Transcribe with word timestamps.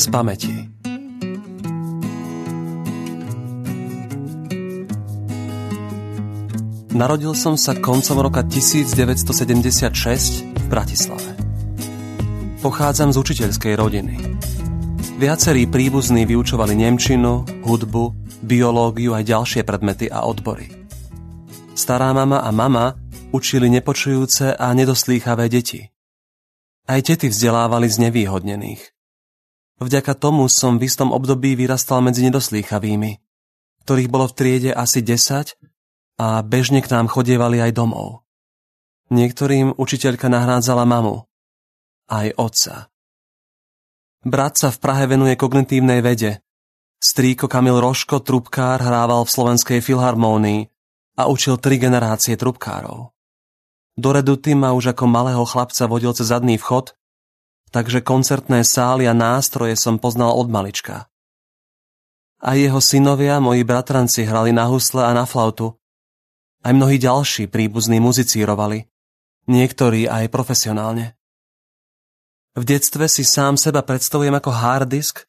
z 0.00 0.08
pamäti. 0.08 0.56
Narodil 6.96 7.36
som 7.36 7.60
sa 7.60 7.76
koncom 7.76 8.24
roka 8.24 8.40
1976 8.40 10.40
v 10.42 10.64
Bratislave. 10.72 11.36
Pochádzam 12.64 13.12
z 13.12 13.16
učiteľskej 13.20 13.76
rodiny. 13.76 14.16
Viacerí 15.20 15.68
príbuzní 15.68 16.24
vyučovali 16.24 16.76
nemčinu, 16.76 17.44
hudbu, 17.64 18.04
biológiu 18.40 19.12
aj 19.12 19.24
ďalšie 19.28 19.62
predmety 19.68 20.08
a 20.08 20.24
odbory. 20.24 20.72
Stará 21.76 22.12
mama 22.12 22.40
a 22.40 22.50
mama 22.52 22.96
učili 23.32 23.68
nepočujúce 23.68 24.56
a 24.56 24.72
nedoslýchavé 24.72 25.48
deti. 25.48 25.92
Aj 26.88 27.00
tety 27.00 27.30
vzdelávali 27.30 27.86
z 27.86 27.96
nevýhodnených. 28.08 28.99
Vďaka 29.80 30.12
tomu 30.12 30.44
som 30.52 30.76
v 30.76 30.84
istom 30.84 31.08
období 31.08 31.56
vyrastal 31.56 32.04
medzi 32.04 32.20
nedoslýchavými, 32.28 33.16
ktorých 33.88 34.12
bolo 34.12 34.28
v 34.28 34.36
triede 34.36 34.70
asi 34.76 35.00
10 35.00 35.56
a 36.20 36.44
bežne 36.44 36.84
k 36.84 36.92
nám 36.92 37.08
chodievali 37.08 37.64
aj 37.64 37.72
domov. 37.72 38.20
Niektorým 39.08 39.80
učiteľka 39.80 40.28
nahrádzala 40.28 40.84
mamu, 40.84 41.24
aj 42.12 42.36
otca. 42.36 42.92
Brat 44.20 44.60
sa 44.60 44.68
v 44.68 44.78
Prahe 44.84 45.08
venuje 45.08 45.32
kognitívnej 45.40 46.04
vede. 46.04 46.44
Strýko 47.00 47.48
Kamil 47.48 47.80
Roško, 47.80 48.20
trubkár, 48.20 48.84
hrával 48.84 49.24
v 49.24 49.32
Slovenskej 49.32 49.80
filharmónii 49.80 50.68
a 51.16 51.24
učil 51.24 51.56
tri 51.56 51.80
generácie 51.80 52.36
trubkárov. 52.36 53.16
Do 53.96 54.08
Reduty 54.12 54.52
ma 54.52 54.76
už 54.76 54.92
ako 54.92 55.08
malého 55.08 55.40
chlapca 55.48 55.88
vodil 55.88 56.12
cez 56.12 56.28
zadný 56.28 56.60
vchod 56.60 56.99
takže 57.70 58.02
koncertné 58.02 58.66
sály 58.66 59.06
a 59.06 59.14
nástroje 59.14 59.78
som 59.78 59.98
poznal 59.98 60.34
od 60.34 60.50
malička. 60.50 61.06
A 62.40 62.56
jeho 62.58 62.80
synovia, 62.82 63.38
moji 63.38 63.62
bratranci, 63.62 64.26
hrali 64.26 64.50
na 64.50 64.66
husle 64.66 65.04
a 65.04 65.12
na 65.12 65.28
flautu. 65.28 65.76
Aj 66.60 66.72
mnohí 66.72 67.00
ďalší 67.00 67.48
príbuzní 67.48 68.00
muzicírovali, 68.00 68.88
niektorí 69.48 70.08
aj 70.08 70.28
profesionálne. 70.28 71.16
V 72.56 72.62
detstve 72.66 73.06
si 73.06 73.22
sám 73.22 73.56
seba 73.56 73.86
predstavujem 73.86 74.34
ako 74.34 74.50
harddisk, 74.50 75.24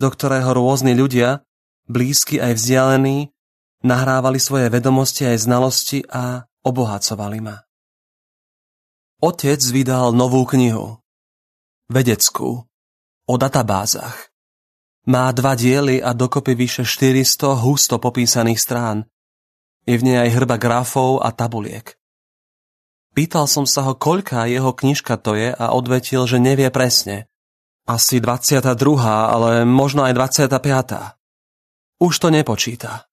do 0.00 0.08
ktorého 0.08 0.56
rôzni 0.56 0.96
ľudia, 0.96 1.44
blízky 1.86 2.40
aj 2.40 2.56
vzdialení, 2.56 3.30
nahrávali 3.84 4.40
svoje 4.40 4.72
vedomosti 4.72 5.28
aj 5.28 5.36
znalosti 5.46 5.98
a 6.08 6.48
obohacovali 6.64 7.38
ma. 7.44 7.56
Otec 9.22 9.60
vydal 9.72 10.12
novú 10.12 10.44
knihu, 10.44 11.00
vedeckú, 11.86 12.66
o 13.26 13.34
databázach. 13.34 14.30
Má 15.06 15.30
dva 15.30 15.54
diely 15.54 16.02
a 16.02 16.10
dokopy 16.10 16.58
vyše 16.58 16.82
400 16.82 17.62
husto 17.62 18.02
popísaných 18.02 18.58
strán. 18.58 19.06
Je 19.86 19.94
v 19.94 20.02
nej 20.02 20.18
aj 20.18 20.30
hrba 20.34 20.58
grafov 20.58 21.22
a 21.22 21.30
tabuliek. 21.30 21.94
Pýtal 23.14 23.46
som 23.46 23.64
sa 23.64 23.86
ho, 23.86 23.94
koľká 23.94 24.50
jeho 24.50 24.74
knižka 24.74 25.14
to 25.22 25.38
je 25.38 25.54
a 25.54 25.66
odvetil, 25.72 26.26
že 26.26 26.42
nevie 26.42 26.68
presne. 26.74 27.30
Asi 27.86 28.18
22. 28.18 28.74
ale 29.06 29.62
možno 29.62 30.02
aj 30.02 30.42
25. 30.42 32.02
Už 32.02 32.12
to 32.18 32.28
nepočíta. 32.34 33.06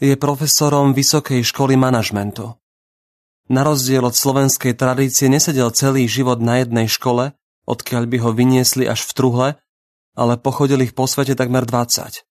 Je 0.00 0.16
profesorom 0.16 0.96
Vysokej 0.96 1.44
školy 1.44 1.76
manažmentu. 1.76 2.56
Na 3.52 3.62
rozdiel 3.62 4.02
od 4.02 4.16
slovenskej 4.16 4.72
tradície 4.72 5.28
nesedel 5.28 5.68
celý 5.76 6.08
život 6.08 6.40
na 6.40 6.64
jednej 6.64 6.88
škole, 6.88 7.36
odkiaľ 7.66 8.04
by 8.10 8.16
ho 8.22 8.30
vyniesli 8.34 8.84
až 8.88 9.06
v 9.06 9.12
truhle, 9.12 9.48
ale 10.18 10.34
pochodil 10.36 10.82
ich 10.84 10.92
po 10.92 11.08
svete 11.08 11.32
takmer 11.38 11.64
20. 11.64 12.24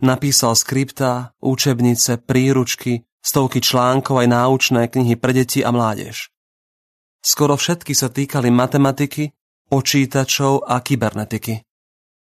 Napísal 0.00 0.56
skripta, 0.56 1.36
učebnice, 1.44 2.24
príručky, 2.24 3.04
stovky 3.20 3.60
článkov 3.60 4.24
aj 4.24 4.28
náučné 4.32 4.88
knihy 4.88 5.20
pre 5.20 5.36
deti 5.36 5.60
a 5.60 5.68
mládež. 5.68 6.32
Skoro 7.20 7.60
všetky 7.60 7.92
sa 7.92 8.08
týkali 8.08 8.48
matematiky, 8.48 9.36
počítačov 9.68 10.64
a 10.64 10.80
kybernetiky. 10.80 11.60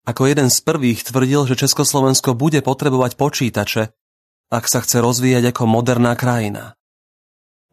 Ako 0.05 0.29
jeden 0.29 0.53
z 0.53 0.59
prvých 0.61 1.09
tvrdil, 1.09 1.49
že 1.49 1.57
Československo 1.65 2.37
bude 2.37 2.61
potrebovať 2.61 3.17
počítače, 3.17 3.83
ak 4.53 4.63
sa 4.69 4.85
chce 4.85 5.01
rozvíjať 5.01 5.55
ako 5.55 5.63
moderná 5.65 6.13
krajina. 6.13 6.77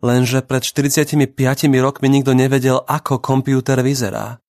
Lenže 0.01 0.41
pred 0.41 0.65
45 0.65 1.37
rokmi 1.85 2.09
nikto 2.09 2.33
nevedel, 2.33 2.81
ako 2.81 3.21
počítač 3.21 3.85
vyzerá. 3.85 4.41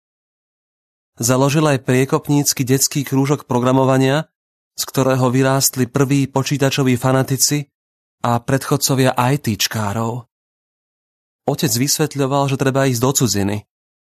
Založil 1.21 1.69
aj 1.69 1.85
priekopnícky 1.85 2.65
detský 2.65 3.05
krúžok 3.05 3.45
programovania, 3.45 4.33
z 4.73 4.83
ktorého 4.89 5.29
vyrástli 5.29 5.85
prví 5.85 6.25
počítačoví 6.33 6.97
fanatici 6.97 7.69
a 8.25 8.41
predchodcovia 8.41 9.13
ITčkárov. 9.13 10.25
Otec 11.45 11.73
vysvetľoval, 11.77 12.49
že 12.49 12.57
treba 12.57 12.89
ísť 12.89 13.03
do 13.05 13.11
cudziny, 13.13 13.57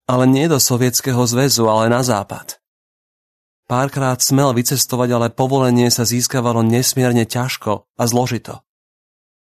ale 0.08 0.24
nie 0.32 0.48
do 0.48 0.64
Sovietskeho 0.64 1.28
zväzu, 1.28 1.68
ale 1.68 1.92
na 1.92 2.00
západ. 2.00 2.64
Párkrát 3.68 4.20
smel 4.24 4.56
vycestovať, 4.56 5.10
ale 5.12 5.28
povolenie 5.28 5.92
sa 5.92 6.08
získavalo 6.08 6.64
nesmierne 6.64 7.28
ťažko 7.28 7.88
a 8.00 8.04
zložito. 8.08 8.64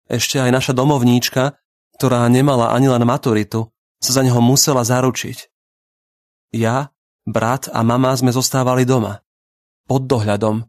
Ešte 0.08 0.40
aj 0.40 0.52
naša 0.52 0.74
domovníčka, 0.76 1.59
ktorá 2.00 2.24
nemala 2.31 2.72
ani 2.72 2.88
len 2.88 3.03
maturitu, 3.03 3.68
sa 4.00 4.16
za 4.16 4.22
neho 4.24 4.40
musela 4.40 4.84
zaručiť. 4.88 5.52
Ja, 6.56 6.96
Brat 7.29 7.69
a 7.69 7.85
mama 7.85 8.09
sme 8.17 8.34
zostávali 8.34 8.90
doma, 8.90 9.22
pod 9.85 10.09
dohľadom, 10.09 10.66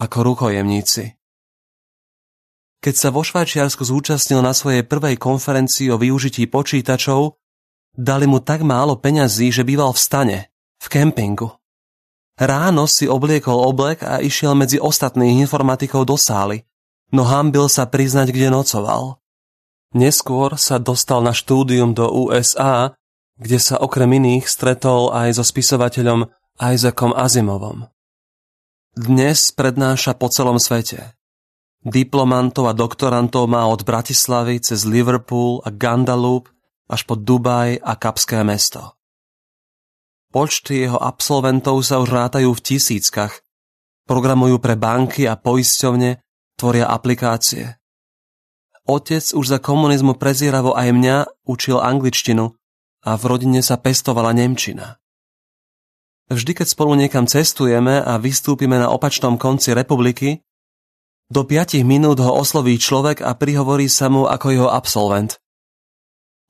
ako 0.00 0.18
rukojemníci. 0.32 1.04
Keď 2.80 2.94
sa 2.96 3.12
vo 3.12 3.20
Švajčiarsku 3.20 3.84
zúčastnil 3.84 4.40
na 4.40 4.56
svojej 4.56 4.88
prvej 4.88 5.20
konferencii 5.20 5.92
o 5.92 6.00
využití 6.00 6.48
počítačov, 6.48 7.36
dali 7.92 8.24
mu 8.24 8.40
tak 8.40 8.64
málo 8.64 8.96
peňazí, 8.96 9.52
že 9.52 9.68
býval 9.68 9.92
v 9.92 10.00
stane, 10.00 10.38
v 10.80 10.86
kempingu. 10.88 11.52
Ráno 12.40 12.88
si 12.88 13.04
obliekol 13.04 13.60
oblek 13.68 14.00
a 14.00 14.24
išiel 14.24 14.56
medzi 14.56 14.80
ostatných 14.80 15.44
informatikov 15.44 16.08
do 16.08 16.16
sály, 16.16 16.64
no 17.12 17.28
hambil 17.28 17.68
sa 17.68 17.84
priznať, 17.84 18.32
kde 18.32 18.48
nocoval. 18.48 19.20
Neskôr 19.92 20.56
sa 20.56 20.80
dostal 20.80 21.20
na 21.20 21.36
štúdium 21.36 21.92
do 21.92 22.08
USA 22.08 22.96
kde 23.38 23.58
sa 23.62 23.78
okrem 23.78 24.10
iných 24.18 24.50
stretol 24.50 25.14
aj 25.14 25.38
so 25.38 25.46
spisovateľom 25.46 26.26
Isaacom 26.58 27.14
Azimovom. 27.14 27.86
Dnes 28.98 29.54
prednáša 29.54 30.18
po 30.18 30.26
celom 30.26 30.58
svete. 30.58 31.14
Diplomantov 31.86 32.66
a 32.66 32.74
doktorantov 32.74 33.46
má 33.46 33.62
od 33.70 33.86
Bratislavy 33.86 34.58
cez 34.58 34.82
Liverpool 34.82 35.62
a 35.62 35.70
Gandaloop 35.70 36.50
až 36.90 37.06
po 37.06 37.14
Dubaj 37.14 37.78
a 37.78 37.94
Kapské 37.94 38.42
mesto. 38.42 38.98
Počty 40.34 40.90
jeho 40.90 40.98
absolventov 40.98 41.78
sa 41.86 42.02
už 42.02 42.10
rátajú 42.10 42.50
v 42.50 42.60
tisíckach, 42.60 43.38
programujú 44.10 44.58
pre 44.58 44.74
banky 44.74 45.30
a 45.30 45.38
poisťovne, 45.38 46.18
tvoria 46.58 46.90
aplikácie. 46.90 47.78
Otec 48.82 49.22
už 49.30 49.46
za 49.46 49.58
komunizmu 49.62 50.18
prezieravo 50.18 50.74
aj 50.74 50.90
mňa 50.90 51.16
učil 51.46 51.78
angličtinu 51.78 52.57
a 53.08 53.16
v 53.16 53.24
rodine 53.24 53.64
sa 53.64 53.80
pestovala 53.80 54.36
Nemčina. 54.36 55.00
Vždy, 56.28 56.60
keď 56.60 56.66
spolu 56.68 56.92
niekam 56.92 57.24
cestujeme 57.24 58.04
a 58.04 58.20
vystúpime 58.20 58.76
na 58.76 58.92
opačnom 58.92 59.40
konci 59.40 59.72
republiky, 59.72 60.44
do 61.32 61.40
5 61.40 61.80
minút 61.88 62.20
ho 62.20 62.36
osloví 62.36 62.76
človek 62.76 63.24
a 63.24 63.32
prihovorí 63.32 63.88
sa 63.88 64.12
mu 64.12 64.28
ako 64.28 64.46
jeho 64.52 64.68
absolvent. 64.68 65.40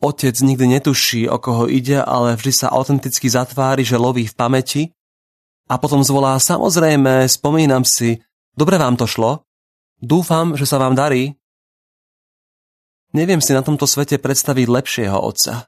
Otec 0.02 0.34
nikdy 0.34 0.78
netuší, 0.78 1.30
o 1.30 1.38
koho 1.38 1.70
ide, 1.70 2.02
ale 2.02 2.34
vždy 2.34 2.52
sa 2.55 2.75
autenticky 2.75 3.31
zatvári, 3.31 3.87
že 3.87 3.99
loví 3.99 4.26
v 4.26 4.34
pamäti 4.34 4.82
a 5.70 5.78
potom 5.78 6.02
zvolá 6.02 6.38
samozrejme, 6.38 7.26
spomínam 7.31 7.82
si, 7.87 8.19
dobre 8.55 8.78
vám 8.78 8.99
to 8.99 9.06
šlo, 9.06 9.46
dúfam, 9.99 10.58
že 10.58 10.66
sa 10.66 10.78
vám 10.78 10.99
darí. 10.99 11.38
Neviem 13.14 13.43
si 13.43 13.55
na 13.55 13.62
tomto 13.62 13.87
svete 13.87 14.19
predstaviť 14.19 14.66
lepšieho 14.66 15.19
otca. 15.19 15.68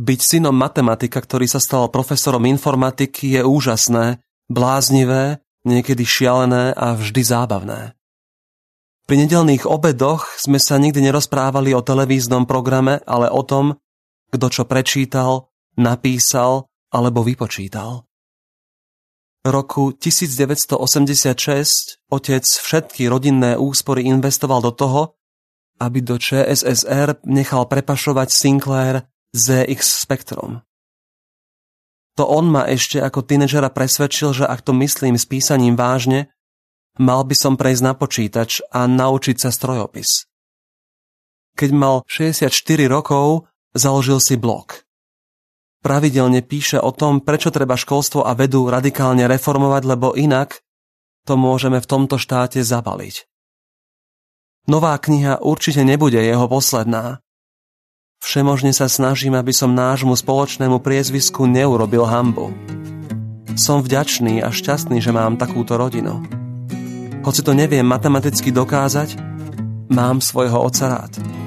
Byť 0.00 0.20
synom 0.24 0.56
matematika, 0.56 1.20
ktorý 1.20 1.44
sa 1.44 1.60
stal 1.60 1.92
profesorom 1.92 2.48
informatiky, 2.48 3.36
je 3.36 3.44
úžasné, 3.44 4.24
bláznivé, 4.48 5.44
niekedy 5.68 6.08
šialené 6.08 6.72
a 6.72 6.96
vždy 6.96 7.20
zábavné. 7.20 7.92
Pri 9.04 9.16
nedelných 9.20 9.68
obedoch 9.68 10.24
sme 10.40 10.56
sa 10.56 10.80
nikdy 10.80 11.04
nerozprávali 11.04 11.76
o 11.76 11.84
televíznom 11.84 12.48
programe, 12.48 13.04
ale 13.04 13.28
o 13.28 13.44
tom, 13.44 13.76
kto 14.32 14.46
čo 14.48 14.64
prečítal, 14.64 15.52
napísal 15.76 16.72
alebo 16.88 17.20
vypočítal. 17.20 18.08
Roku 19.44 19.92
1986 19.92 22.08
otec 22.08 22.44
všetky 22.48 23.04
rodinné 23.04 23.60
úspory 23.60 24.08
investoval 24.08 24.64
do 24.64 24.72
toho, 24.72 25.20
aby 25.76 26.00
do 26.00 26.16
ČSSR 26.16 27.20
nechal 27.28 27.68
prepašovať 27.68 28.32
Sinclair 28.32 29.04
ZX 29.30 30.02
Spectrum. 30.02 30.66
to 32.18 32.26
on 32.26 32.50
ma 32.50 32.66
ešte 32.66 32.98
ako 32.98 33.22
tínedžera 33.22 33.70
presvedčil, 33.70 34.34
že 34.34 34.44
ak 34.44 34.66
to 34.66 34.74
myslím 34.74 35.14
s 35.14 35.22
písaním 35.22 35.78
vážne, 35.78 36.34
mal 36.98 37.22
by 37.22 37.38
som 37.38 37.54
prejsť 37.54 37.82
na 37.86 37.94
počítač 37.94 38.58
a 38.74 38.90
naučiť 38.90 39.38
sa 39.38 39.54
strojopis. 39.54 40.26
Keď 41.54 41.70
mal 41.70 42.02
64 42.10 42.50
rokov, 42.90 43.46
založil 43.70 44.18
si 44.18 44.34
blog. 44.34 44.82
Pravidelne 45.78 46.42
píše 46.42 46.82
o 46.82 46.90
tom, 46.90 47.22
prečo 47.22 47.54
treba 47.54 47.78
školstvo 47.78 48.26
a 48.26 48.34
vedu 48.34 48.66
radikálne 48.66 49.30
reformovať, 49.30 49.82
lebo 49.86 50.12
inak 50.18 50.58
to 51.22 51.38
môžeme 51.38 51.78
v 51.78 51.86
tomto 51.86 52.18
štáte 52.18 52.58
zabaliť. 52.66 53.30
Nová 54.66 54.98
kniha 54.98 55.38
určite 55.38 55.86
nebude 55.86 56.18
jeho 56.18 56.50
posledná. 56.50 57.22
Všemožne 58.20 58.76
sa 58.76 58.84
snažím, 58.84 59.32
aby 59.32 59.48
som 59.50 59.72
nášmu 59.72 60.12
spoločnému 60.12 60.84
priezvisku 60.84 61.48
neurobil 61.48 62.04
hambu. 62.04 62.52
Som 63.56 63.80
vďačný 63.80 64.44
a 64.44 64.52
šťastný, 64.52 65.00
že 65.00 65.08
mám 65.08 65.40
takúto 65.40 65.80
rodinu. 65.80 66.20
Hoci 67.24 67.40
to 67.40 67.56
neviem 67.56 67.84
matematicky 67.84 68.52
dokázať, 68.52 69.16
mám 69.88 70.20
svojho 70.20 70.60
oca 70.68 70.84
rád. 70.88 71.39